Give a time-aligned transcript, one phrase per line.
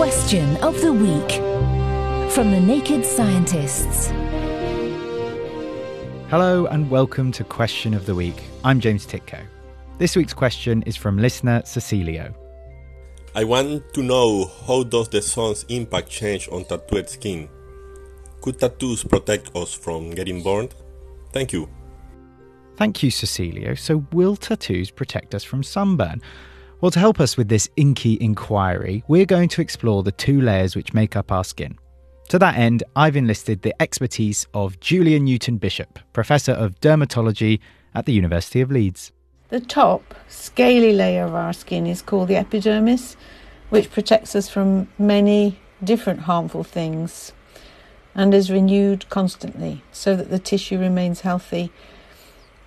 [0.00, 1.30] Question of the Week
[2.32, 4.06] from the Naked Scientists.
[6.30, 8.42] Hello and welcome to Question of the Week.
[8.64, 9.44] I'm James Tytko.
[9.98, 12.32] This week's question is from listener Cecilio.
[13.34, 17.50] I want to know how does the sun's impact change on tattooed skin?
[18.40, 20.74] Could tattoos protect us from getting burned?
[21.30, 21.68] Thank you.
[22.78, 23.78] Thank you, Cecilio.
[23.78, 26.22] So, will tattoos protect us from sunburn?
[26.80, 30.74] Well, to help us with this inky inquiry, we're going to explore the two layers
[30.74, 31.78] which make up our skin.
[32.30, 37.60] To that end, I've enlisted the expertise of Julia Newton Bishop, Professor of Dermatology
[37.94, 39.12] at the University of Leeds.
[39.50, 43.14] The top, scaly layer of our skin is called the epidermis,
[43.68, 47.32] which protects us from many different harmful things
[48.14, 51.70] and is renewed constantly so that the tissue remains healthy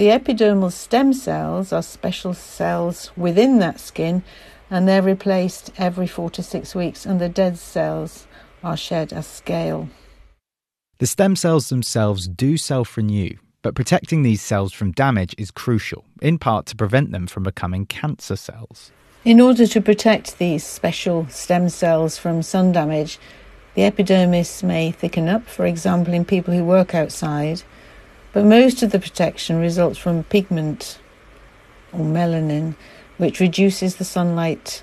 [0.00, 4.22] the epidermal stem cells are special cells within that skin
[4.70, 8.26] and they're replaced every four to six weeks, and the dead cells
[8.64, 9.90] are shed as scale.
[11.00, 16.06] The stem cells themselves do self renew, but protecting these cells from damage is crucial,
[16.22, 18.92] in part to prevent them from becoming cancer cells.
[19.26, 23.18] In order to protect these special stem cells from sun damage,
[23.74, 27.62] the epidermis may thicken up, for example, in people who work outside,
[28.32, 30.98] but most of the protection results from pigment
[31.92, 32.76] or melanin,
[33.18, 34.82] which reduces the sunlight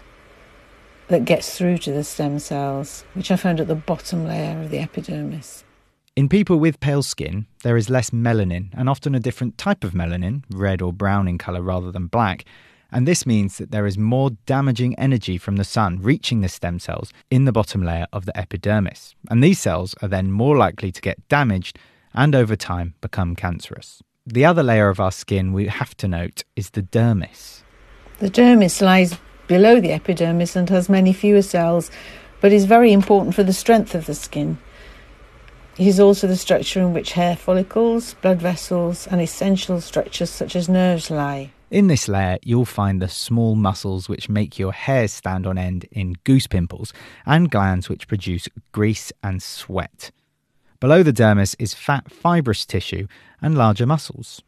[1.07, 4.69] that gets through to the stem cells, which are found at the bottom layer of
[4.69, 5.63] the epidermis.
[6.15, 9.91] In people with pale skin, there is less melanin and often a different type of
[9.91, 12.43] melanin, red or brown in colour rather than black.
[12.91, 16.79] And this means that there is more damaging energy from the sun reaching the stem
[16.79, 19.13] cells in the bottom layer of the epidermis.
[19.29, 21.77] And these cells are then more likely to get damaged
[22.13, 24.01] and over time become cancerous.
[24.25, 27.61] The other layer of our skin we have to note is the dermis.
[28.19, 31.89] The dermis lies below the epidermis and has many fewer cells,
[32.41, 34.57] but is very important for the strength of the skin.
[35.77, 40.55] It is also the structure in which hair follicles, blood vessels, and essential structures such
[40.55, 41.51] as nerves lie.
[41.69, 45.85] In this layer, you'll find the small muscles which make your hair stand on end
[45.91, 46.93] in goose pimples
[47.25, 50.11] and glands which produce grease and sweat.
[50.79, 53.07] Below the dermis is fat fibrous tissue
[53.41, 54.41] and larger muscles.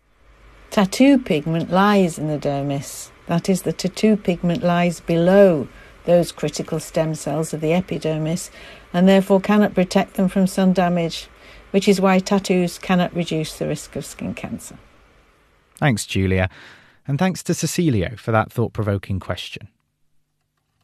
[0.69, 3.09] Tattoo pigment lies in the dermis.
[3.25, 5.67] That is, the tattoo pigment lies below
[6.05, 8.51] those critical stem cells of the epidermis
[8.93, 11.27] and therefore cannot protect them from sun damage,
[11.71, 14.77] which is why tattoos cannot reduce the risk of skin cancer.
[15.77, 16.49] Thanks, Julia.
[17.07, 19.67] And thanks to Cecilio for that thought provoking question.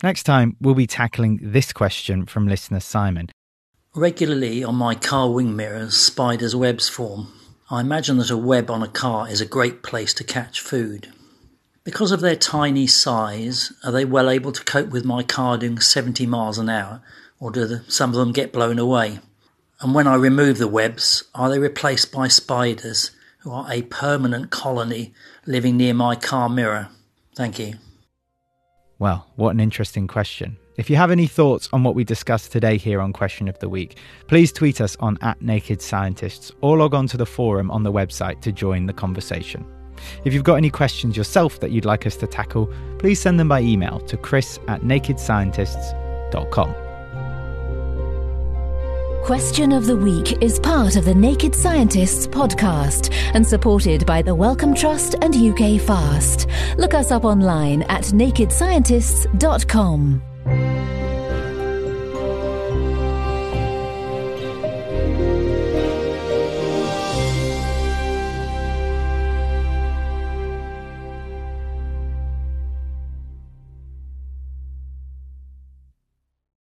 [0.01, 3.29] Next time, we'll be tackling this question from listener Simon.
[3.97, 7.31] Regularly on my car wing mirrors, spiders' webs form.
[7.72, 11.13] I imagine that a web on a car is a great place to catch food.
[11.85, 15.79] Because of their tiny size, are they well able to cope with my car doing
[15.79, 17.03] 70 miles an hour,
[17.39, 19.19] or do the, some of them get blown away?
[19.79, 24.51] And when I remove the webs, are they replaced by spiders who are a permanent
[24.51, 25.13] colony
[25.45, 26.89] living near my car mirror?
[27.33, 27.75] Thank you.
[29.00, 30.57] Well, what an interesting question.
[30.78, 33.69] If you have any thoughts on what we discussed today here on Question of the
[33.69, 33.97] Week,
[34.28, 37.94] please tweet us on at Naked Scientists or log on to the forum on the
[37.94, 39.66] website to join the conversation.
[40.25, 42.69] If you've got any questions yourself that you'd like us to tackle,
[43.00, 46.75] please send them by email to chris at nakedscientists.com.
[49.24, 54.36] Question of the Week is part of the Naked Scientists podcast and supported by the
[54.36, 56.47] Wellcome Trust and UK Fast.
[56.78, 60.34] Look us up online at nakedscientists.com.
[60.45, 60.84] Thank you.